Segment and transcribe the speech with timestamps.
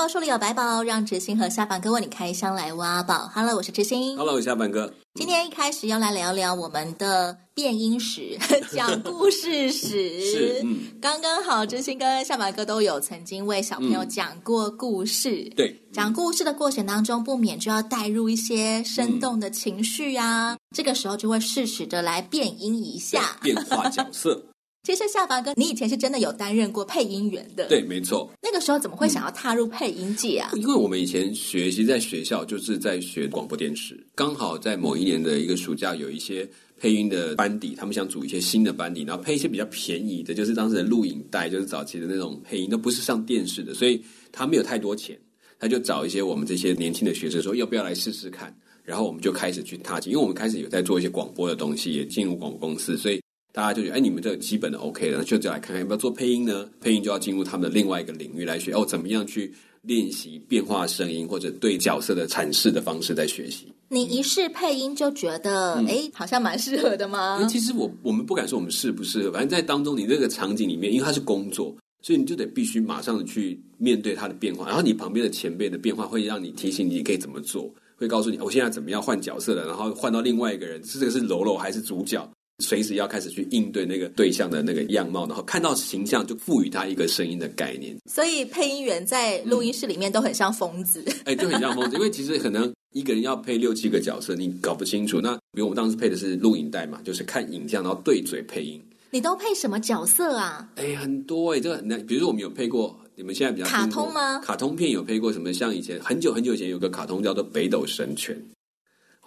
[0.00, 3.30] 宝书里有百宝，让知心和下凡哥为你开箱来挖宝。
[3.34, 4.16] Hello，我是知心。
[4.16, 4.90] Hello，我是下凡哥。
[5.12, 8.38] 今天一开始要来聊聊我们的变音史，
[8.72, 10.18] 讲故事史。
[10.22, 15.46] 是，嗯，刚刚好，知心跟下凡哥都有曾经为小朋友讲过故事。
[15.50, 20.54] 嗯、对，讲故事的过程当中，不免就要带入一些生动的情绪啊。
[20.54, 24.42] 嗯、这个时候就会适时的来变音一下，变化角色。
[24.82, 27.68] 其实夏凡哥，你以前是真的有担任过配音员的。
[27.68, 28.30] 对，没错。
[28.42, 30.50] 那个时候怎么会想要踏入配音界啊？
[30.54, 45.16] 因为我们以前学习在学校就是在学广播电视，刚好在某一年的一个暑假，有一些配音的班底，他们想组一些新的班底，然后配一些比较便宜的，就是当时的录影带，就是早期的那种配音，都不是上电视的，所以他没有太多钱，
[45.58, 48.56] 他就找一些我们这些年轻的学生说，要不要来试试看？
[48.82, 53.19] 然后我们就开始去踏进，因为我们开始有在做一些广播的东西，也进入广播公司，所以。
[53.52, 56.68] 大家就觉得，哎，你们这个基本的 OK 了，就就来看看要不要做配音呢？
[56.80, 63.66] 配音就要进入他们的另外一个领域来学哦，怎么样去练习变化声音或者对角色的阐释的方式在学习。
[63.88, 67.44] 你一试配音就觉得，哎、嗯，好像蛮适合的吗？
[67.50, 82.30] 其实我我们不敢说我们适不适合，反正在当中你那个场景里面，因为它是工作，所以你就得必须马上的去面对它的变化，然后你旁边的前辈的变化会让你提醒你可以怎么做，会告诉你我现在怎么样换角色了，然后换到另外一个人，是这个是喽喽还是主角？
[82.60, 87.96] 随时要开始去应对那个对象的那个样貌，然后看到形象就赋予他一个声音的概念。
[88.06, 91.96] 所以配音员在录音室里面都很像疯子， 哎、嗯，就很像疯子。
[91.96, 95.20] 因为其实可能一个人要配六七个角色，你搞不清楚。
[95.20, 98.80] 那比如我们当时配的是录影带嘛，就是看影像然后对嘴配音。
[99.12, 100.68] 你都配什么角色啊？
[100.76, 102.04] 哎，很多哎，这个很难。
[102.06, 104.38] 比如说我们有配过，你们现在比较卡通吗？
[104.38, 105.52] 卡通片有配过什么？
[105.52, 108.36] 像以前很久很久以前有个卡通叫做《北斗神拳》。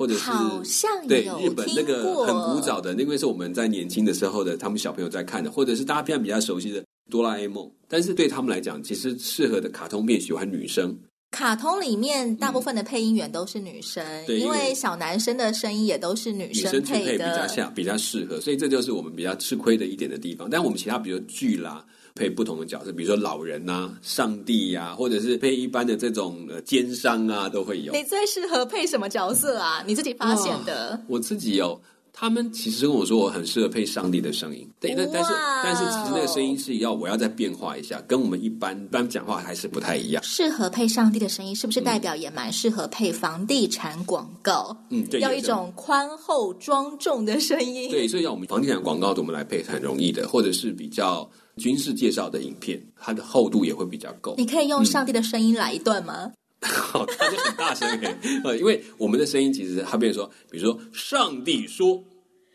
[0.04, 7.72] 或者是好像有对日本那个很古早的，那个是我们在年轻的时候的，他们小朋友在看的，或者是大家现在比较熟悉的哆啦 A 梦。
[7.88, 10.94] 但是对他们来讲，其实适合的卡通片喜欢女生。
[11.32, 18.42] 卡通里面大部分的配音员都是女生，嗯、对，因为小男生的声音也都是女生配的，比较像，比较适合。
[18.42, 20.50] 所以这就是我们比较吃亏的一点的地方。
[20.50, 21.86] 但我们其他，比如剧啦。
[22.16, 27.92] 配不同的角色，比如说老人呐、啊、上帝呀、啊，或者是配一般的这种呃奸商啊，都会有。
[27.94, 29.84] 你最适合配什么角色啊？
[29.88, 31.00] 你自己发现的？
[31.08, 31.82] 我自己有。
[32.16, 34.70] 他们其实跟我说，我很适合配上帝的声音。
[34.80, 40.22] 对，但但是但是，其实那个声音是要我要再变化一下，跟我们一般一般讲话还是不太一样。
[40.24, 44.78] 适合配上帝的声音，是不是代表也蛮适合配房地产广告？
[44.92, 47.90] 嗯，对，要一种宽厚庄重的声音。
[47.90, 54.36] 对，所以要我们房地产广告怎么来配是很容易的，或者是比较军事介绍的影片，它的厚度也会比较够。
[54.38, 56.32] 你可以用上帝的声音来一段吗？
[56.64, 57.88] 好，他就很大声
[58.44, 62.02] 呃，因为我们的声音其实他比如说，比如说上帝说，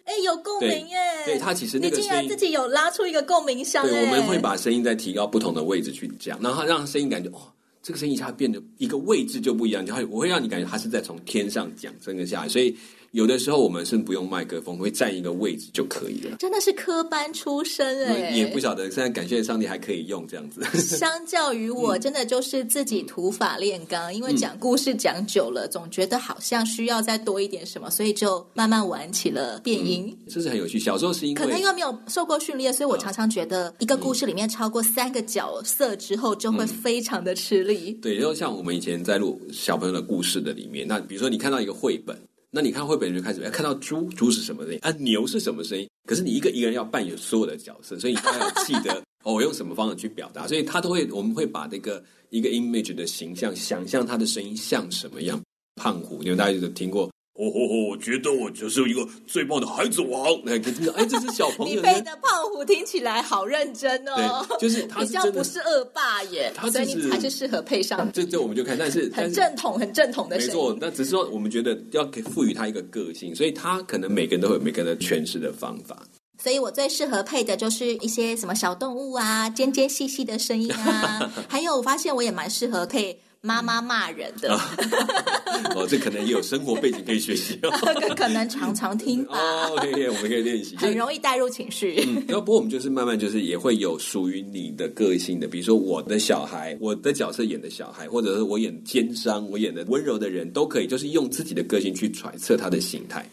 [0.05, 0.97] 哎，有共鸣耶。
[1.27, 3.87] 对，他其实那个声音，你竟然自己有拉出一个共鸣箱。
[3.87, 12.77] 对，我们会把声音再提高不同的位置去讲，然后让声音感觉哦，这个声音一下变得一个位置就不一样，就会我会让你感觉他是在从天上讲升个下来，所以。
[13.13, 16.37] 有的时候我们是不用麦克风，会占一个位置就可以了。
[16.39, 18.91] 真的是科班出身哎，也不晓得。
[18.91, 20.63] 现在感谢上帝还可以用这样子。
[20.79, 30.17] 相较于我， 真的就是自己土法炼钢，因为讲故事讲久了，总觉得好像需要再多一点什么，所以就慢慢玩起了变音。
[30.29, 30.79] 这是很有趣。
[30.79, 37.93] 小时候是因为可能因为没有受过训练，所以我常常觉得一个故事里面超过三个角色之后，就会非常的吃力。
[38.03, 42.15] 对，然后像我们以前在录小朋友的故事的里面，那比如说你看到一个绘本。
[42.51, 44.91] 那你看绘本就开始要看到猪，猪是什么声音啊？
[44.93, 45.89] 牛是什么声音？
[46.09, 50.47] 可是你一个一个人要扮演所有的角色，所以你要记得 哦，我用什么方式去表达？
[50.47, 55.41] 所以他都会，我们会把那个一个 image 的形象，想象他的声音像什么样。
[55.77, 57.11] 胖虎，你们大家有听过？
[57.39, 57.89] 哦吼吼！
[57.91, 60.25] 我觉得我就是一个最棒的孩子王。
[60.45, 61.77] 哎，可是哎，这是小朋友。
[61.77, 64.45] 你配的胖虎听起来好认真哦。
[64.49, 68.11] 对，就是他是比较不是恶霸耶，他所以你才是适合配上。
[68.13, 70.37] 这这我们就看，但是很正统、很正统的。
[70.37, 76.03] 没错，那只是说我们觉得要给赋予他一个个性，所以他可能每个人都会有每个人的诠释的方法。
[76.43, 83.21] 所以我最适合配的就是一些什么小动物啊，尖尖细细的声音啊， 还有我发现我也蛮适合配。
[83.41, 84.53] 妈妈骂人的
[85.75, 87.71] 哦，这可能也有生活背景可以学习哦。
[88.17, 92.03] 可能常常听哦，可以，我们可以练习，很容易带入情绪。
[92.07, 103.25] 嗯，然后不过我们就是慢慢就是也会有属于你的个性的，比如说我的小孩，我的角色演的小孩，或者是我演奸商，我演的温柔的人都可以，就是用自己的个性去揣测他的形态。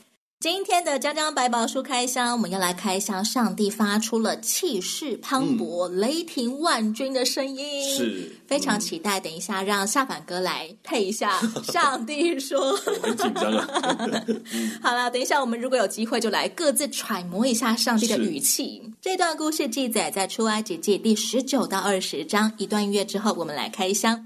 [0.45, 9.19] 今天的江江百宝书开箱，我们要来开箱上帝发出了气势磅礴、嗯、雷霆万钧的声音，是非常期待。
[9.19, 11.41] 等一下让下凡哥来配一下。
[11.63, 14.07] 上帝说：“我很紧张啊。
[14.83, 18.83] ”好了，等一下我们如果有机会，就来各自揣摩一下上帝的语气。
[19.01, 22.51] 这段故事记载在出埃及记第十九到二十章。
[22.59, 24.23] 一段音乐之后，我们来开箱。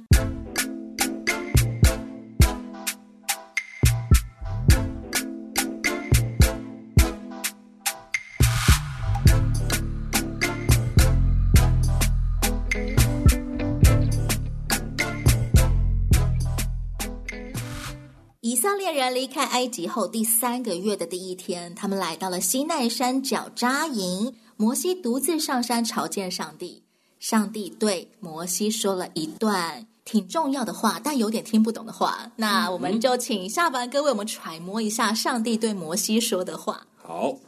[18.69, 24.35] 色列人离开埃及后第三个月的第一天，他们来到了西奈山脚扎营。
[24.57, 26.83] 摩西独自上山朝见上帝。
[27.19, 32.31] 上帝对摩西说了一段挺重要的话，但有点听不懂的话。
[32.35, 36.85] 那我们就请下凡哥为我们揣摩一下上帝对摩西说的话。
[36.95, 37.39] 好，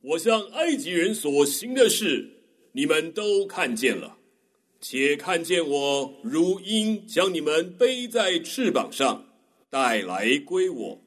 [0.00, 4.16] 我向埃及人所行的事，你们都看见了，
[4.80, 9.26] 且看见我如鹰将你们背在翅膀上。
[9.72, 11.00] 带来归我。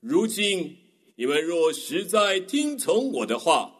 [0.00, 0.74] 如今
[1.16, 3.74] 你们若实在听从我的话，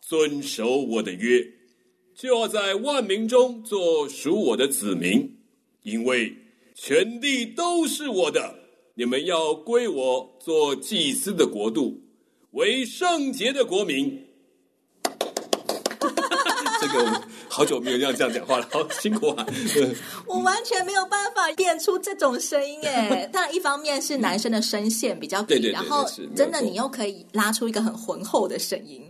[0.00, 1.46] 遵守我的约，
[2.14, 5.36] 就要在万民中做属我的子民，
[5.82, 6.34] 因为
[6.74, 8.58] 全地都是我的。
[8.94, 12.00] 你们要归我做祭司的国度，
[12.52, 14.28] 为圣洁的国民。
[16.80, 17.28] 这个。
[17.52, 19.46] 好久没有这样这样讲话了，好辛苦啊！
[20.26, 23.28] 我完全没有办法变出这种声音诶。
[23.32, 29.06] 但一方面是男生的声线比较低，然后真的你又可以拉出一个很浑厚的声音。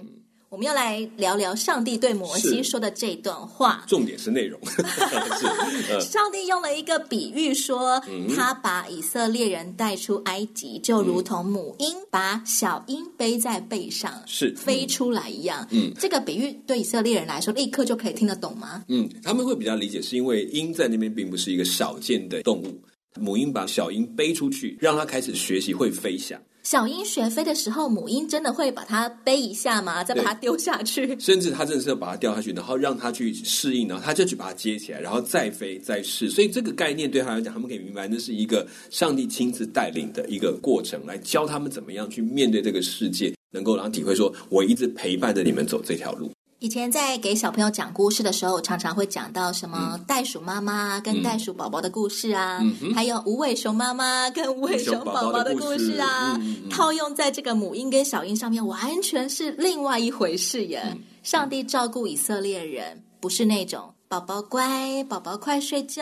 [0.52, 4.60] 我们要来聊聊上帝对摩西说的这段话，重点是内容。
[4.69, 7.99] 是上帝用了一个比喻说，
[8.37, 15.66] 他把以色列人带出埃及，就如同母鹰把小鹰背在背上，是飞出来一样。
[15.70, 18.84] 嗯，这个比喻对以色列人来说，立刻就可以听得懂吗？
[18.88, 22.78] 嗯，他们会比较理解，是因为鹰在那边并不是一个少见的动物，
[23.19, 26.38] 母鹰把小鹰背出去，让它开始学习会飞翔。
[26.62, 30.05] 小鹰学飞的时候，母鹰真的会把它背一下吗？
[30.05, 31.19] 再把它丢下去？
[31.19, 36.31] 甚至它真的是要把它掉下去，然后让它去适应，然后它就去把它接起来，然后再飞再试。
[36.31, 46.31] 所以这个概念对他来讲，他们可以明白，那是一个上帝亲自带领的一个过程，来教他们怎么样去面对这个世界，能够让他体会说，我一直陪伴着你们走这条路。
[46.62, 60.81] 以前在给小朋友讲故事的时候，常常会讲到什么袋鼠妈妈跟袋鼠宝宝的故事啊，嗯、还有无尾熊妈妈跟无尾熊宝宝的故事啊，套用在这个母婴跟小婴上面，完全是另外一回事耶。
[60.85, 66.00] 嗯、上帝照顾以色列人，不是那种宝宝乖，宝宝快睡觉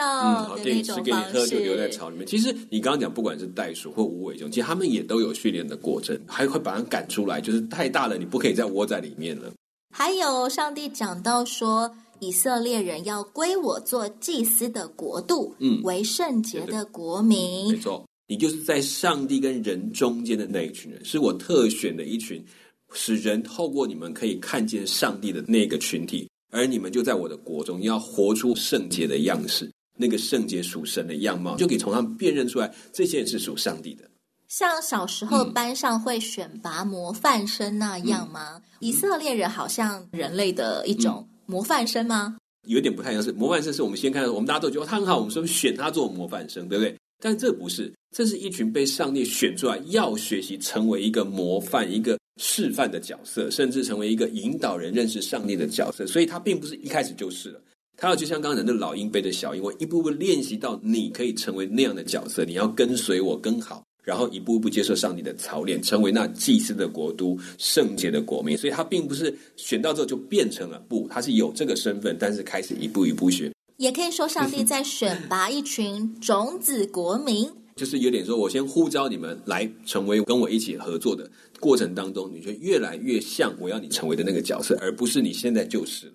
[0.56, 0.62] 的那种方式。
[0.62, 2.26] 嗯、给你吃给你喝就留在巢里面。
[2.26, 9.50] 其实你刚刚讲，不管是袋鼠或无尾熊，其实他们也都有训练的过程，还会把它赶出来，就是太大了，你不可以再窝在里面了。
[9.92, 17.72] 还有，上帝讲到说，以色列人要归我做祭司的国度，嗯，为圣洁的国民。
[17.72, 22.42] 没错，你就是在上帝跟人中间的那一群人，是我特选的一群，
[22.92, 34.09] 使人透过你们可以看见上帝的那个群体，而你们就在我的国中，要活出圣洁的样式，那个圣洁属神的样貌，就可以从他们辨认出来，这些人是属上帝的。
[34.50, 38.56] 像小时候班上会选拔模范生那样吗？
[38.56, 42.36] 嗯、以色列人好像人类的一种模范生吗？
[42.66, 46.96] 有点不太像是模范生，是我们先看到，我们大家都觉得他很好，我们说选他做模范生，对不对？
[47.22, 56.04] 但这不是，这是一群被上帝选出来，要学习成为一个模范、一个示范的角色，甚至成为一个引导人认识上帝的角色。
[56.08, 57.62] 所以他并不是一开始就是了，
[57.96, 63.84] 他要就像刚才的老鹰背着小鹰，我一步步练习到你可以成为那样的角色，你要跟随我更好。
[64.02, 68.56] 然后一步一步接受上帝的操练，成为那祭司的国都、圣洁的国民。
[68.56, 73.50] 所以他并不是选到之后就变成了，不，他是有这个身份，但是开始一步一步学。
[73.76, 86.12] 也可以说，上帝在选拔一群种子国民，就是有点说，我先呼召你们来成为跟我一起合作的过程当中，你就越来越像我要你成为的那个角色，而不是你现在就是了。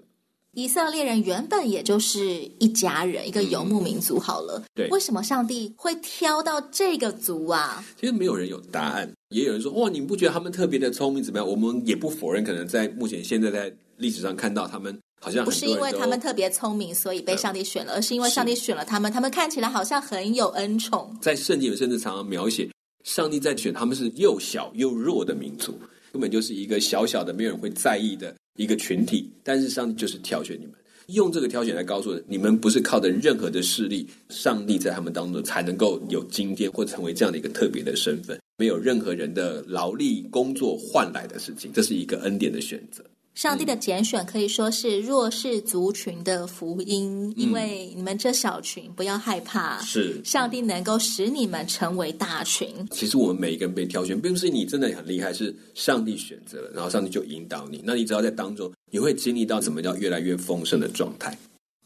[0.55, 4.17] 以色列人原本也就是一家人，一个游牧民族。
[4.17, 7.83] 好了，对，为什么上帝会挑到这个族啊？
[7.99, 11.21] 其实没有人有答案，也有人说：哇，你不觉得他们特别的聪明？
[11.21, 11.47] 怎么样？
[11.47, 21.13] 我们也不否认，可能在目前现在在历史上看到他们好像不是因为他们特别聪明，所以被上帝选了，而是因为上帝选了他们，他们看起来好像很有恩宠。
[21.21, 22.69] 在圣经里甚至常常描写
[23.03, 25.77] 上帝在选他们是又小又弱的民族，
[26.13, 28.33] 根本就是一个小小的，没有人会在意的。
[28.55, 30.73] 一个群体，但是上帝就是挑选你们，
[31.07, 43.03] 用这个挑选来告诉，你们不是靠着任何的势力，上帝在他们当中才能够有今天或成为这样的一个特别的身份，没有任何人的劳力工作换来的事情，这是一个恩典的选择。
[43.35, 52.69] 上帝的拣选可以说是弱势族群的福音，嗯、因为你们这小群不要害怕，是上帝能够使你们成为大群。
[52.91, 57.81] 其实我们每一个人被挑选，并不是你真的很厉害，是上帝选择了，然后上帝就引导你。
[57.83, 61.37] 那你只要在当中，你会经历到什么叫越来越丰盛的状态。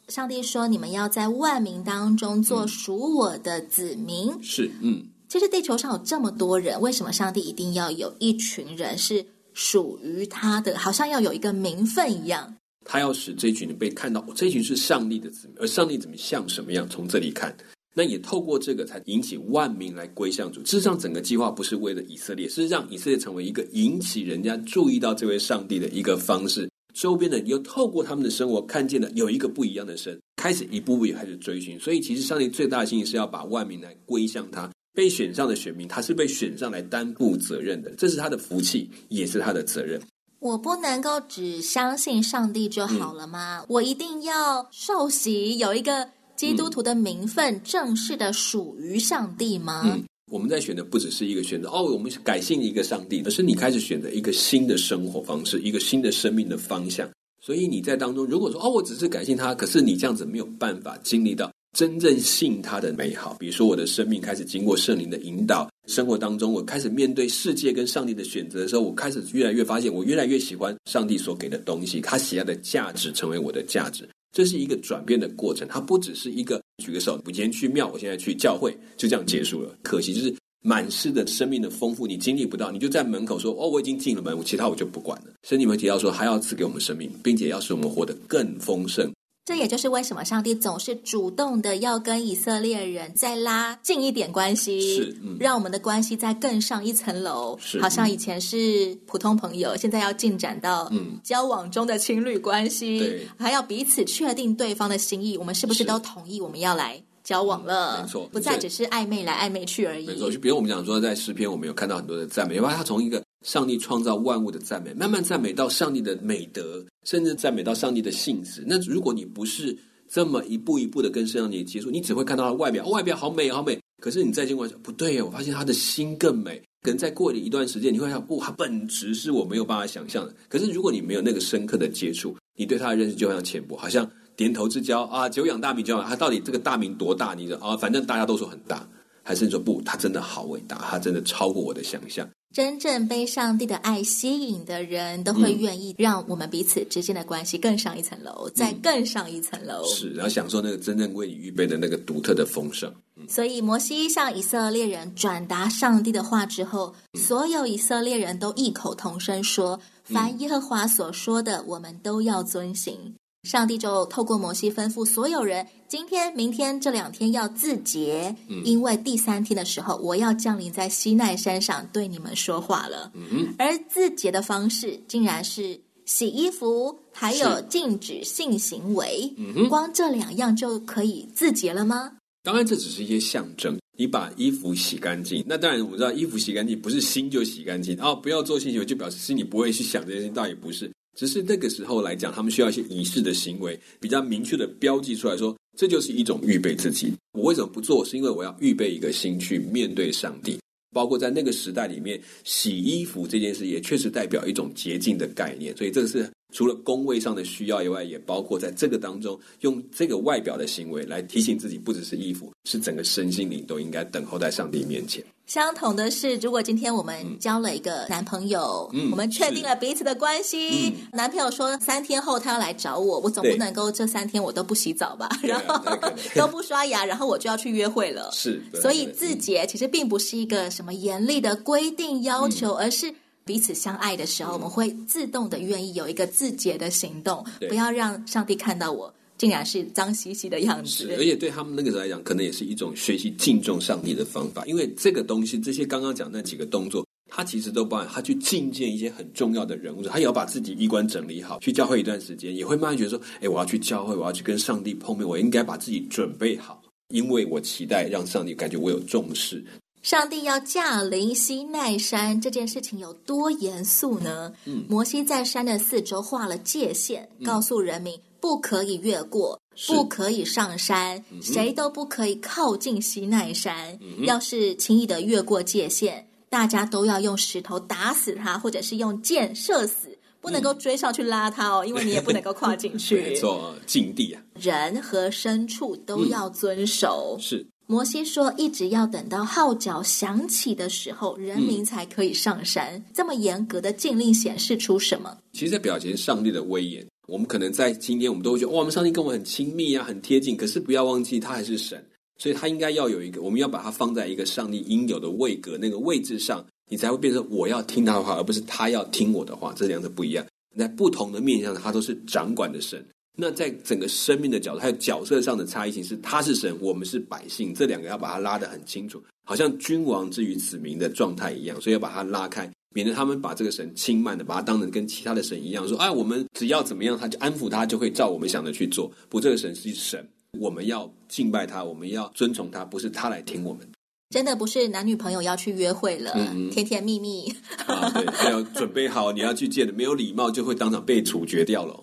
[0.08, 4.30] 上帝说：“你们要在万民当中做属我的子民。
[4.30, 5.04] 嗯”是，嗯。
[5.28, 9.26] 其实地球上有这么多人，为什么上帝一定要有一群人是？
[9.60, 12.56] 属于他的，好像要有一个名分一样。
[12.86, 16.88] 他要使这群人被看到，这群是上帝的子民，而上帝怎么像什么样？
[16.88, 17.54] 从这里看，
[17.94, 20.62] 那也透过这个才引起万民来归向主。
[20.62, 26.70] 事实上，整个计划不是为了以色列，是让以色列成为一个引起人家注意到这位上帝的一个方式。
[26.94, 31.78] 周边的人又透过他们的生活看见了有一个不一样的神，开始一步步也开始追寻。
[31.78, 34.72] 所以，其实上帝最大的心意是要把万民来归向他。
[35.00, 39.98] 被选上的选民，他是被选上来担负责任的，这是他的福气，也是他的责任。
[40.40, 43.60] 我不能够只相信上帝就好了吗？
[43.62, 49.84] 嗯、我一定要受洗，有一个基督徒的名分，嗯、正式的属于上帝吗？
[49.86, 57.10] 嗯，我们在选的不只是一个选择哦，我们是改信一个上帝，而是你开始选择一个新的生活方式，一个新的生命的方向。
[57.42, 61.50] 所以你在当中，如果说哦，我只是改信他，可是你这样子没有办法经历到。
[61.72, 75.68] 真正信他的美好，比如说我的生命开始经过圣灵的引导，生活当中我开始面对世界跟上帝的选择的时候，我开始越来越发现，我越来越喜欢上帝所给的东西，他喜爱的价值成为我的价值，这是一个转变的过程。
[75.68, 79.78] 它不只是一个举个手，我今天去庙，我现在去教会，就这样结束了。
[79.84, 85.32] 可惜就是满世的生命的丰富，你经历不到，你就在门口说哦，我已经进了门，我其他我就不管了。
[85.44, 89.10] 所以你会提到说，还要赐给我们生命，并且要使我们活得更丰盛。
[89.50, 97.58] 这也就是为什么上帝总是主动的要跟以色列人再拉近一点关系，是，嗯，让我们的关系再更上一层楼。
[97.60, 105.36] 是，好像以前是普通朋友，现在要进展到嗯交往中的情侣关系，对，还要彼此确定对方的心意。
[105.36, 107.98] 我们是不是都同意我们要来交往了？
[107.98, 110.06] 嗯，没错，不再只是暧昧来暧昧去而已。
[110.06, 113.20] 没错，就比如我们讲说，在诗篇我们有看到很多的赞美，因为他从一个。
[113.46, 118.64] 上帝创造万物的赞美，慢慢赞美到上帝的美德，甚至赞美到上帝的性质。
[118.68, 119.78] 那如果你不是
[120.10, 123.80] 这么一步一步的跟上帝接触，你只会看到他外表，外表好美好美。
[124.02, 126.62] 可是你再经过不对，我发现他的心更美。
[126.82, 130.34] 可能再过一段时间，你会想，不，他，本质是我没有办法想象的。
[130.48, 137.34] 可是如果你没有那个深刻的接触，你对他的认识就像浅薄，好像点头之交啊，久仰大名，久仰他到底这个大名多大？
[137.34, 138.88] 你说啊，反正大家都说很大，
[139.30, 139.80] 还是你说不？
[139.84, 142.28] 他真的好伟大，他真的超过我的想象。
[142.52, 149.86] 真正被上帝的爱吸引的人，都会愿意让我们彼此之间的关系更上一层楼，嗯、再更上一层楼。
[149.86, 152.92] 是，然后享受那个真正为你预备的那个独特的丰盛。
[153.18, 173.12] 嗯、所以，摩西向以色列人转达上帝的话之后，嗯、所有以色列人都异口同声说：“凡耶和华所说的，我们都要遵行。”上帝就透过摩西吩咐所有人，今天、明天这两天要自洁，嗯、因为第三天的时候，我要降临在西奈山上对你们说话了。
[173.16, 179.34] 嗯、而自洁的方式，竟然是洗衣服，还有禁止性行为。
[179.38, 182.12] 嗯、光这两样就可以自洁了吗？
[182.44, 183.78] 当然，这只是一些象征。
[183.98, 188.02] 你把衣服洗干净，那当然我们知道，衣服洗干净不是心就洗干净。
[188.02, 190.90] 哦，不要做性行为，就表示心里不会去想这些事情，倒也不是。
[191.20, 197.12] 只是那个时候来讲，他们需要一些仪式的行为，比较明确的标记出来说，这就是一种预备自己。
[197.34, 198.06] 我为什么不做？
[198.06, 200.58] 是因为我要预备一个心去面对上帝。
[200.94, 205.76] 包括在那个时代里面，洗衣服这件事也确实代表一种洁净的概念。
[205.76, 215.22] 所以这个是除了工位上的需要以外，也包括在这个当中用这个外表的行为来提醒自己，不只是衣服，是整个身心灵都应该等候在上帝面前。
[215.50, 225.84] 相同的是，如果今天我们交了一个男朋友，嗯、我们确定了彼此的关系，嗯、男朋友说三天后他要来找我，我总不能够这三天我都不洗澡吧，然后
[226.38, 228.30] 都不刷牙，然后我就要去约会了。
[228.32, 233.12] 是，所以自洁其实并不是一个什么严厉的规定要求，嗯、而是
[233.44, 239.12] 彼此相爱的时候，嗯、我们会自动的愿意有一个自洁的行动，不要让上帝看到我。
[239.40, 244.66] 竟然是脏兮兮的样子，是，而且对他们那个时候来讲，可能也是一种学习敬重上帝的方法。
[244.66, 259.64] 因为这个东西，这些刚刚讲那几个动作，他其实都包含他去觐见一些很重要的人物，他也要把自己衣冠整理好，去教会一段时间，也会慢慢觉得说，哎，我要去教会，我要去跟上帝碰面，我应该把自己准备好，因为我期待让上帝感觉我有重视。
[260.02, 264.52] 上帝要驾临西奈山这件事情有多严肃呢？
[264.66, 273.98] 嗯，摩西在山的四周画了界限，告诉人民不可以越过，不可以上山，嗯、谁都不可以靠近西奈山。
[274.02, 283.22] 嗯、要是轻易的越过界限，大家都要用石头打死他，或者是用箭射死，不能够追上去拉他哦，嗯、因为你也不能够跨进去。
[283.22, 287.36] 没错，禁地啊，人和牲畜都要遵守。
[287.38, 287.68] 嗯、是。
[287.92, 292.94] 摩西说：“一直要等到号角响起的时候，人民才可以上山。
[292.94, 295.36] 嗯、这么严格的禁令显示出什么？
[295.54, 297.04] 其实，在表现上帝的威严。
[297.30, 300.58] 我们可能在今天，我们都会觉得，哇，我们上帝跟我们很亲密啊，很贴近。
[300.58, 302.04] 可是，不要忘记，他还是神，
[302.38, 309.74] 所以他应该要有一个，我们要把他放在一个上帝应有的位格那个位置上，你才会变成我要听他的话，而不是他要听我的话。
[309.76, 310.46] 这两者不一样，
[310.78, 313.06] 在不同的面向，他都是掌管的神。”
[313.42, 329.12] 那在整个生命的角度，还有角色上的差异性是，他是神，我们是百姓，这两个要把它拉得很清楚，好像君王之于子民的状态一样，所以要把它拉开，免得他们把这个神轻慢的，把它当成跟其他的神一样，说，哎，我们只要怎么样，他就安抚他，就会照我们想的去做。
[329.30, 330.28] 不，这个神是神，
[330.60, 333.88] 我们要敬拜他，我们要遵从他，不是他来听我们。
[334.32, 337.52] 真的不是男女朋友要去约会了，嗯、甜甜蜜蜜
[337.88, 342.00] 啊，对，还要准备好你要去见的，没有礼貌就会当场被处决掉了。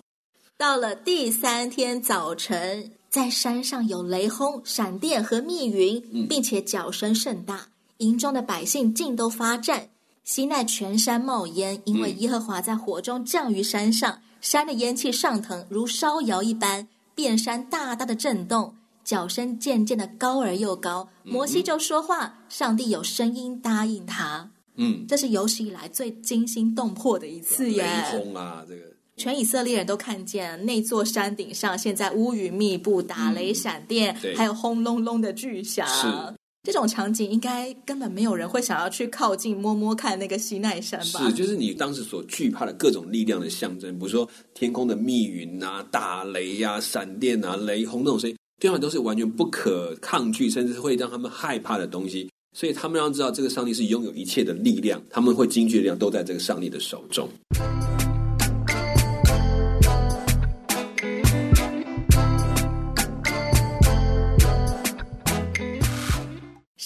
[0.57, 7.67] 到了第三天早晨，在山上有雷轰、闪电和密云，并且角声甚大，
[7.97, 9.89] 营中的百姓尽都发战。
[10.27, 21.07] 西奈全山冒烟，因为耶和华在火中降于山上，山的烟气上腾，如烧窑一般，遍山大大的震动，脚声渐渐的高而又高。
[21.23, 24.51] 摩西就说话，上帝有声音答应他。
[24.75, 27.85] 嗯，这是有史以来最惊心动魄的一次耶！
[28.11, 28.81] 轰啊，这个。
[29.15, 35.87] 全以色列人都看见那座山顶上，现在乌云密布，打雷闪电，嗯、还有轰隆隆的巨响。
[35.87, 36.36] 是
[36.67, 41.25] 这种场景，应该根本没有人会想要去靠近摸摸看那个西奈山吧？
[41.25, 52.29] 是，就是你当时所惧怕的各种力量的象征，比如说天空的密云啊、打雷呀、闪电啊、雷轰那种声音，对他们都是完全不可抗拒，甚至会让他们害怕的东西。
[52.53, 57.29] 所以他们要知道，这个上帝是拥有一切的力量，他们会惊惧的力量都在这个上帝的手中。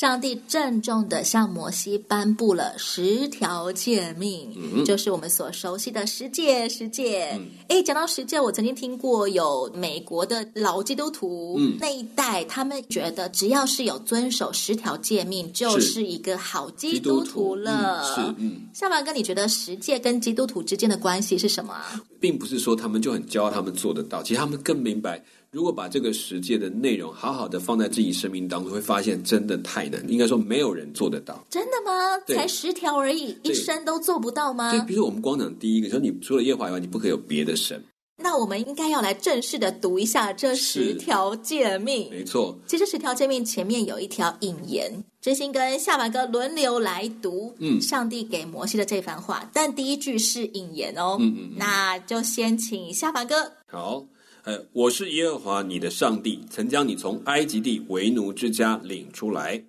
[0.02, 6.68] 上帝郑重的向摩西颁布了十条诫命，嗯、就是我们所熟悉的十诫。
[6.68, 18.04] 十诫，哎、嗯，讲到十诫，我曾经听过有美国的老基督徒、嗯、那一代，他们觉得只要是有遵守十条诫命，就是一个好基督徒了。
[18.04, 22.02] 是，嗯，夏凡哥，你觉得十诫跟基督徒之间的关系是什么啊？
[22.20, 25.24] 并不是说他们就很骄傲，他们做得到，其实他们更明白。
[25.52, 30.02] 如果把这个十诫的内容好好的放在自己生命当中，会发现真的太难。
[30.10, 31.46] 应该说没有人做得到。
[31.50, 32.18] 真的吗？
[32.26, 34.72] 才十条而已，一生都做不到吗？
[34.72, 37.84] 就，比如说我们光讲第一个，说你除了耶和华以外，你不可以有别的神。
[38.24, 42.10] 那我们应该要来正式的读一下这十条诫命。
[42.10, 47.54] 没错，其实十条诫命前面有一条引言，真心跟下巴哥轮流来读。
[47.60, 51.18] 嗯，上帝给摩西的这番话，但第一句是引言哦。
[51.20, 53.52] 嗯，嗯嗯，那就先请下巴哥。
[53.70, 54.06] 好。
[54.44, 59.64] 呃，我是耶和华你的上帝，曾将你从埃及地为奴之家领出来。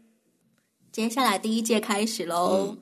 [0.90, 2.68] 接下来第一届开始喽。
[2.70, 2.78] 嗯、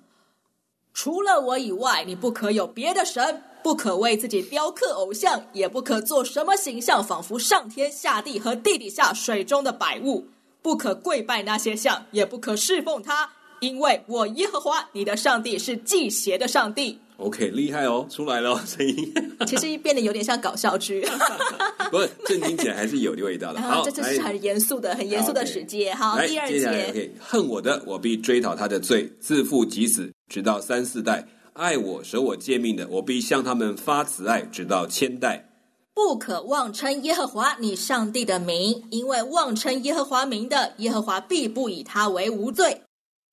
[0.95, 10.29] 除了我以外，你不可有别的神，不可为自己雕刻偶像，也不可做什么形象，仿佛上天下地和地底下水中的百物，
[10.63, 17.01] 不可跪拜那些像，也不可侍奉他，因为我耶和华你的上帝是忌邪的上帝。
[17.21, 19.13] OK，厉害哦，出来了 声音。
[19.47, 21.07] 其实变得有点像搞笑剧，
[21.91, 23.61] 不是正经起来还是有味道的。
[23.63, 25.93] 好，这就是很严肃的、很严肃的世界。
[25.93, 35.47] 好，第二节，OK，恨我的，我必追讨他的罪，自负及子，直到三四代；爱我、舍我诫命的，我必向他们发慈爱，直到千代。
[35.93, 42.81] 不可妄称耶和华你上帝的名，因为妄称耶和华名的，耶和华必不以他为无罪。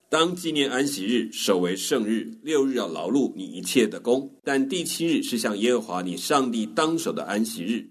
[0.09, 2.31] 当纪念安息日，守为圣日。
[2.41, 7.89] 六日要劳碌你一切的工，但第七日是向耶和华你上帝当守的安息日。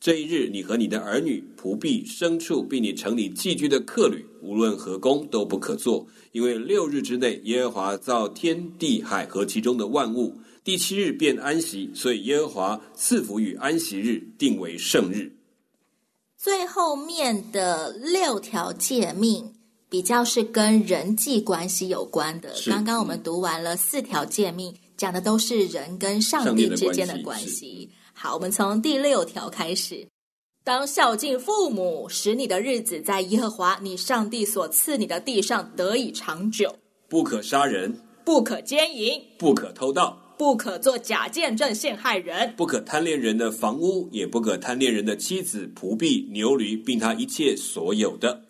[0.00, 15.32] 这一日，你和你的儿女、仆婢、牲畜，并你城里寄居的客旅，无论何工都不可做，因为六日之内，耶和华造天地海和其中的万物，第七日便安息，所以耶和华赐福与安息日，定为圣日。
[16.36, 19.54] 最后面的六条诫命。
[19.94, 22.52] 比较是跟人际关系有关的。
[22.66, 27.16] 刚刚我们读完了四条诫命，讲的都是人跟上帝之间的。
[27.22, 30.04] 关系好，我们从第六条开始：
[30.64, 36.74] 当孝敬父母，使你的日子在耶和华你上帝所赐你的地上得以长久。
[37.08, 48.43] 不可杀人，不可奸淫，不可偷盗，不可做假见证陷害人，不可贪恋人的房屋，也不可贪恋人的妻子、仆婢、牛驴，并他一切所有的。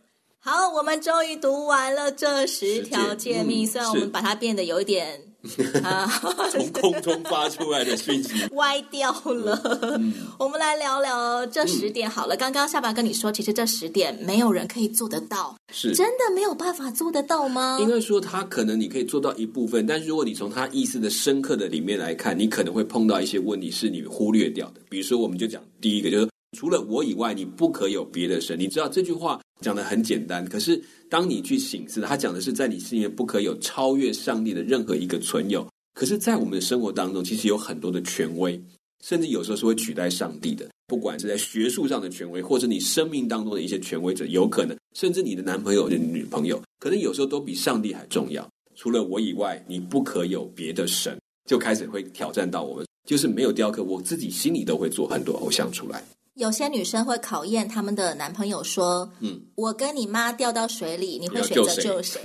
[0.46, 5.18] 好，我们终于读完了这十条诫命，虽然我们把它变得有一点。
[5.82, 6.06] 啊！
[6.50, 9.58] 从空中发出来的讯息歪掉了。
[9.98, 12.34] 嗯、我们来聊聊这十点好了。
[12.34, 17.78] 嗯、刚刚下巴跟你说，其实这十点没有人可以做得到，是真的没有办法做得到吗？
[17.80, 24.80] 应该说，他可能你可以做到一部分，但是如果你从他意思的深刻的里面来看，你可能会碰到一些问题是你忽略掉的。
[24.90, 26.28] 比如说，我们就讲第一个，就是
[26.58, 28.58] 除了我以外，你不可有别的神。
[28.58, 30.82] 你知道这句话讲的很简单，可是。
[31.10, 35.64] 当你去省思，他讲的是在你心里面不可有超越上帝的任何一个存有。
[35.92, 38.60] 可是，在我们的生活当中，其实有很多的权威，
[39.04, 40.68] 甚至有时候是会取代上帝的。
[40.88, 48.48] 不管是在学术上的权威，或者你生命当中的一些权威者，有可能，甚至你的男朋友、的女朋友，可能有时候都比上帝还重要。
[48.74, 51.16] 除了我以外，你不可有别的神，
[51.48, 56.02] 就开始会挑战到我们，就是没有雕刻，我自己心里都会做很多偶像出来。
[56.34, 62.20] 有些女生会考验他们的男朋友说：“嗯，我跟你妈掉到水里，你会选择救谁？”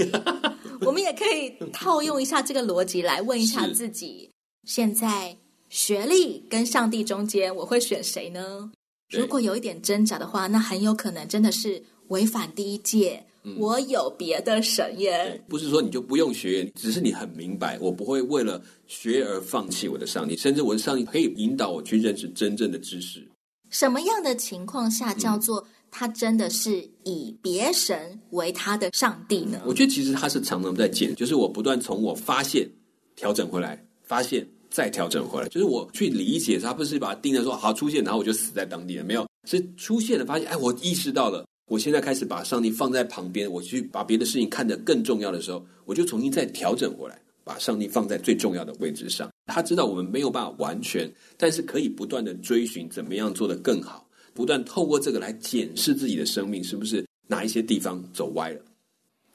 [0.81, 4.31] 我们也可以套用一下这个逻辑来问一下自己：
[4.63, 5.37] 现在
[5.69, 8.71] 学历跟上帝中间，我会选谁呢？
[9.11, 13.23] 如果有一点挣扎的话，那很有可能真的是违反第一诫。
[13.43, 15.39] 嗯，我有别的神耶。
[15.47, 23.28] 不是说你就不用学，只是你很明白，我不会为了学而放弃我的上帝，甚至我的上帝可以引导我去认识真正的知识。
[23.69, 29.61] 什么样的情况下叫做他真的是以别神为他的上帝呢？
[29.65, 32.69] 我觉得其实他是常常在减，就是我不断从我发现
[33.15, 47.19] 调整回来，发现再调整回来，就是我去理解他，不是把它定在说好出现，然后我就死在当地了，没有，是出现了，发现哎，我意识到了，我现在开始把上帝放在旁边，我去把别的事情看得更重要的时候，我就重新再调整回来。
[47.41, 58.61] 把上帝放在最重要的位置上，他知道我们没有办法完全，但是可以不断的追寻怎么样做得更好，不断透过这个来检视自己的生命是不是哪一些地方走歪了。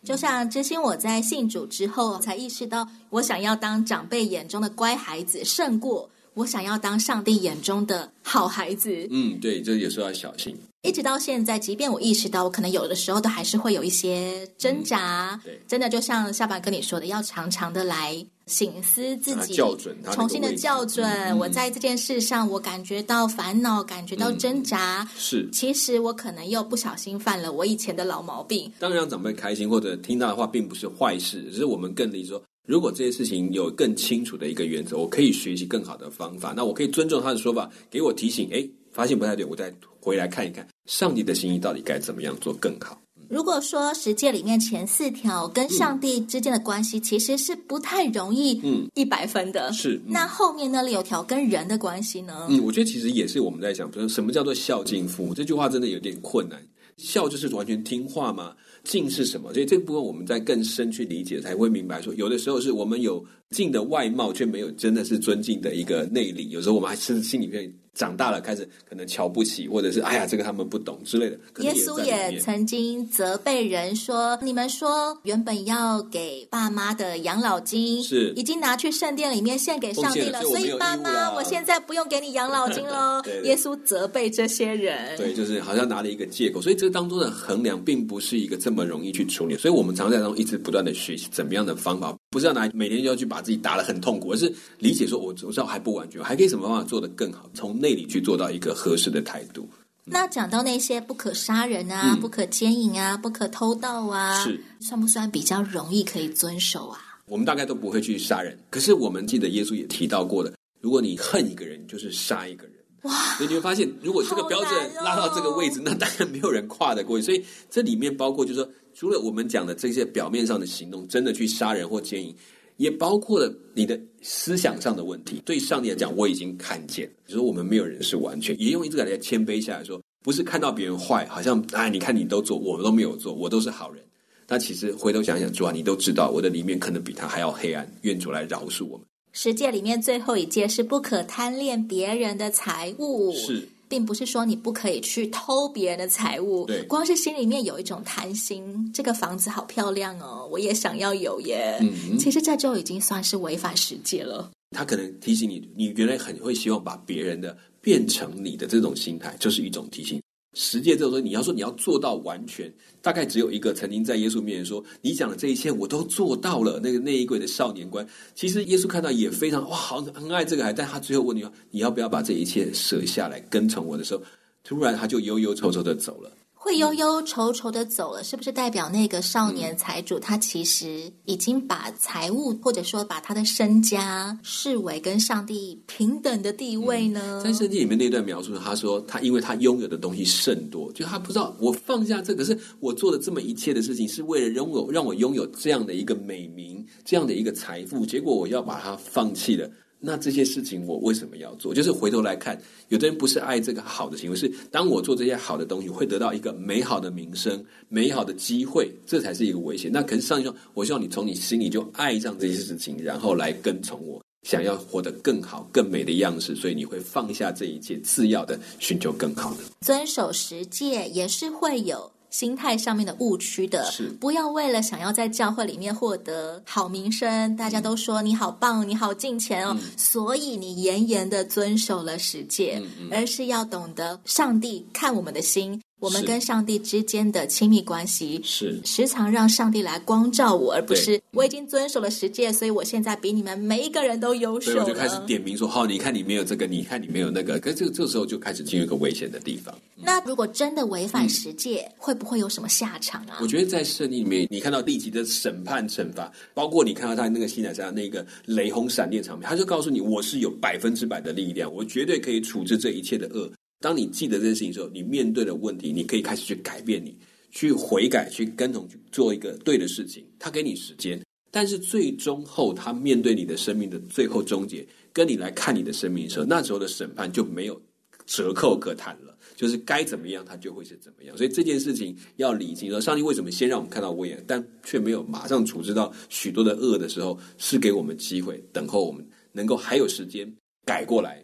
[0.03, 9.07] 就像知心，我在信主之后才意识到，我想要当长辈眼中的乖孩子，胜过我想要当上帝眼中的好孩子。
[9.11, 10.57] 嗯，对，这有时候要小心。
[10.83, 15.31] 一直到现在，即便我意识到，我可能有的时候都还是会有一些挣扎。
[15.33, 18.15] 嗯、对，真的就像下巴跟你说的，要常常的来
[18.47, 21.09] 省思自己，校准，重新的校准。
[21.09, 25.01] 嗯、我在这件事上，我感觉到烦恼，感觉到挣扎。
[25.03, 28.71] 嗯、是，其实我可能又不小心犯了我以前的老毛病。
[28.79, 38.49] 当然，让长辈开心或者听到的话，并不是坏事，只是我们更理解说，如果这些事情有更清楚的一个原则，我可以学习更好的方法，那我可以尊重他的说法，给我提醒。
[38.53, 40.67] 哎，发现不太对，我再回来看一看。
[40.87, 42.99] 上帝的心意到底该怎么样做更好？
[43.29, 52.47] 如果说十诫里面前四条跟上帝之间的关系其实是不太容易，嗯，一百分的，是、嗯、那后面那六条跟人的关系呢？
[52.51, 55.35] 嗯，我觉得其实也是我们在讲，说什么叫做孝敬父母？
[55.35, 56.63] 这句话真的有点困难。
[56.97, 58.55] 孝就是完全听话吗？
[58.85, 59.53] 敬是什么？
[59.53, 66.51] 所以这个部分我们在更深去理解，才会明白说，有的时候是我们有敬的外貌，却没有真的是尊敬的一个内里。
[66.51, 67.73] 有时候我们还是心里面。
[67.95, 71.39] 长大了，开始可能瞧不起，或者是哎呀，这个他们不懂之类的。
[71.61, 83.23] 耶稣也曾经责备人说：“你们说原本要给爸妈的养老金，是已经拿去圣殿里面献给上帝了，了所以爸妈，我现在不用给你养老金了。
[83.25, 86.61] 对对”耶稣责备这些人，对，就是好像拿了一个借口。
[86.61, 89.57] 所以这个当中的衡量，并不是一个这么容易去处理。
[89.57, 97.84] 所以我们常在当中一直不断的学习怎么样的方法，不是要拿每天就要去把自己打得很痛苦，而是理解说，我我知道还不完全，还可以什么方法做得更好，从。
[97.85, 99.69] 内里去做到一个合适的态度。
[100.07, 106.99] 那讲到那些不可杀人啊，嗯、不可奸淫啊，不可偷盗啊，是算不算比较容易可以遵守啊？
[107.27, 112.75] 我们大概都不会去杀人，可是我们记得耶稣也提到过的，如果你恨一个人，就是杀一个人。
[113.03, 113.13] 哇！
[113.37, 117.25] 所以你会发现，如果这个标准拉到这个位置，哦、那当然没有人跨得过去。
[117.25, 122.35] 所以这里面包括，就是说，除了我们讲的这些表面上的行动，真的去杀人或奸淫。
[122.77, 125.41] 也包括了你的思想上的问题。
[125.45, 127.13] 对上帝来讲，我已经看见了。
[127.27, 134.03] 就是说，我们没有人是完全，也用一个来谦卑下来说，不是看到别人坏，好像哎，你看你都做，我们都没有做，我都是好人。
[134.47, 137.91] 那其实回头想想，主啊，你都知道，我的里面可能比他还要黑暗。
[138.03, 139.07] 愿主来饶恕我们。
[139.33, 143.33] 十诫里面最后一诫是不可贪恋别人的财物。
[143.33, 143.69] 是。
[143.95, 151.79] 并不是说你不可以去偷别人的财物，对，光是心里面有一种贪心，这个房子好漂亮哦，我也想要有耶。
[151.81, 154.51] 嗯嗯，其实这就已经算是违法实践了。
[154.77, 160.21] 他可能提醒你，你原来很会希望把别人的变成你的这种心态，就是一种提醒。
[160.55, 174.23] 实践这种东西，你要说你要做到完全，大概只有一个曾经在耶稣面前说：“你讲的这一切我都做到了。”那个内衣柜的少年官，其实耶稣看到也非常哇，好很爱这个孩，但他最后问你：“你要不要把这一切舍下来跟从我的时候？”
[174.65, 176.33] 突然他就忧忧愁愁的走了。
[176.65, 187.43] 会忧忧愁愁的走了，是不是代表那个少年财主他其实已经把财物或者说把他的身家视为跟上帝平等的地位呢？
[187.45, 199.71] 在圣经里面那段描述，他说他因为他拥有的东西甚多，就他不知道我放下这个，是我做的这么一切的事情，是为了拥有让我拥有这样的一个美名，这样的一个财富，结果我要把它放弃了。
[200.01, 201.73] 那这些事情我为什么要做？
[201.73, 209.91] 就是回头来看，有的人不是爱这个好的行为，是当我做这些好的东西，会得到一个美好的名声、美好的机会，这才是一个危险。
[209.91, 219.61] 那可是上帝说，我希望你从你心里就爱上这些事情，然后来跟从我，想要活得更好、更美的样式，所以你会放下这一切，次要的寻求更好的。
[219.81, 222.11] 遵守十诫也是会有。
[222.35, 235.81] 心态上面的误区的，是不要为了想要在教会里面获得好名声，大家都说你好棒，你好进钱哦，嗯、所以你严严的遵守了十诫，嗯嗯、而是要懂得上帝看我们的心。
[236.01, 244.79] 我们跟上帝之间的亲密关系是时常让上帝来光照我，而不是我已经遵守了十诫，所以我现在比你们每一个人都优秀。
[244.79, 249.75] 我就开始点名说：“好，你看你没有这个，你看你没有那个。”可是这个这时候就开始进入一个危险的地方。
[249.97, 253.39] 那如果真的违反十诫，嗯、会不会有什么下场啊？
[253.41, 263.51] 我觉得在圣经里面，你看到立即的审判惩罚，包括你看到他那个西乃山那个雷轰闪电场面，他就告诉你：“我是有百分之百的力量，我绝对可以处置这一切的恶。”
[263.85, 267.15] 当你记得这件事情的时候，你面对的问题，你可以开始去改变你，
[267.51, 270.25] 去悔改，去跟从，去做一个对的事情。
[270.39, 277.79] 他给你时间，但是最终后，他面对你的生命的最后终结，跟你来看你的生命的时候，那时候的审判就没有
[278.25, 281.37] 折扣可谈了，就是该怎么样，他就会是怎么样。
[281.37, 282.89] 所以这件事情要理清。
[282.91, 290.51] 说上帝为什么先让我们看到威严，但却没有马上处置到许多的恶的时候，是给我们机会，等候我们能够还有时间
[290.87, 291.44] 改过来。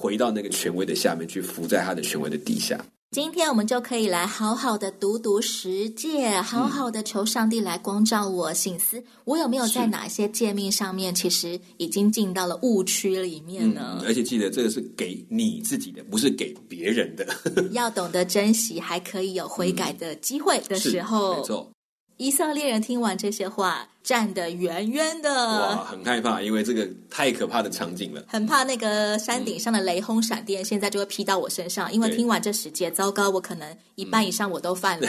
[0.00, 2.82] 回到那个权威的下面去，伏在他的权威的底下。
[3.10, 13.98] 今天我们就可以来好好的读读十诫，好好的求上帝来光照我，醒思、嗯、我有没有在哪些诫命上面，其实已经进到了误区里面呢？
[14.00, 17.26] 嗯、而且记得这个是给你自己的，不是给别人的。
[17.72, 21.68] 要懂得珍惜，还可以有悔改的机会的时候，没错。
[22.16, 31.90] 以色列人听完这些话，站得远远的，哇，很害怕，因为这个太可怕的场景了，很怕那个山顶上的雷轰闪电，现在就会劈到我身上。
[31.90, 35.08] 嗯、因为听完这十节，糟糕，我可能一半以上我都犯了，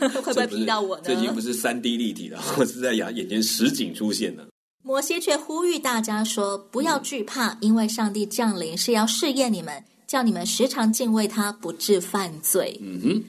[0.00, 1.02] 嗯、 会不会劈到我呢？
[1.06, 4.46] 这已经不是三 D 立体了，我是在眼眼前实景出现了。
[4.82, 13.24] 摩西却呼吁大家说：“不要惧怕，嗯、因为上帝降临是要试验你们，叫你们时常敬畏他，不致犯罪。”嗯哼。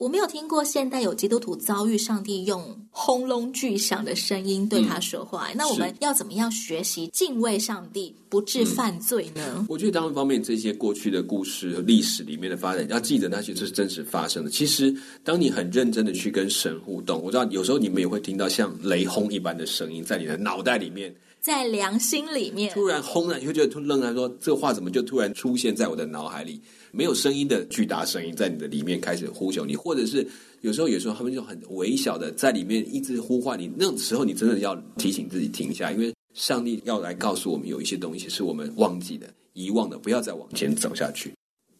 [0.00, 5.48] 我没有听过现代有基督徒遭遇上帝用轰隆巨响的声音对他说话。
[5.50, 9.56] 嗯、那我们要怎么样学习敬畏上帝，不致犯罪呢？
[9.58, 14.50] 嗯、我觉得当一方面，这些过去的故事和历史里面的发展，要记得那些是真实发生的。
[14.50, 14.90] 其实，
[15.22, 26.58] 当你很认真的去跟神互动，我知道有时候你们也会听到像雷轰一般的声音在你的脑袋里面，在良心里面突然轰然，你会觉得突愣然说：“这话怎么就突然出现在我的脑海里？”
[26.92, 30.26] 没有声音的巨大声音在你的里面开始呼求你，或者是
[30.60, 41.32] 有时候有时候他们就很微小的在里面一直呼唤你，那种时候你真的要提醒自己停下，因为上帝要来告诉我们有一些东西是我们忘记的、遗忘的，不要再往前走下去。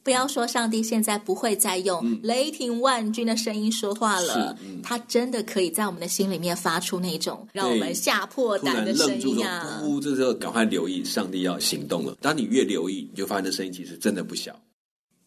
[0.03, 9.79] 不要说上帝现在不会再用雷霆万钧的声音说话了，嗯、他真的可以在我们的心里面发出那种让我们吓破胆的声音啊！
[9.83, 12.17] 呼，这时候赶快留意，上帝要行动了。
[12.23, 14.59] 当你越留意，你就发现这声音其实真的不小。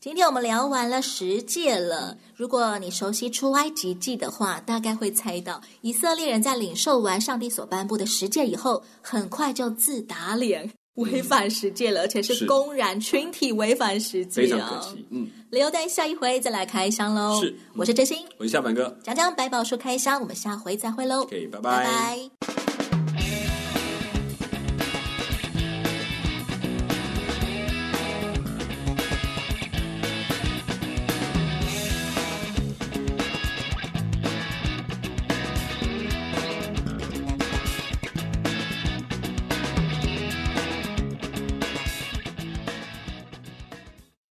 [0.04, 2.18] 今天我们聊完了十诫了。
[2.36, 15.08] 如果你熟悉出埃及记的话，大概会猜到以色列人在领受完上帝所颁布的十诫以后，很快就自打脸，违反十诫了，而且是公然群体违反十诫，非常可惜。
[15.10, 17.40] 嗯，留待下一回再来开箱喽。
[17.42, 21.22] 是，我是真心，我是夏凡哥，讲讲百宝书开箱，我们下回再会喽。
[21.22, 21.72] OK，拜拜。
[21.78, 22.73] 拜拜。